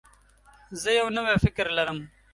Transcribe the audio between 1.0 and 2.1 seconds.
نوی فکر لرم.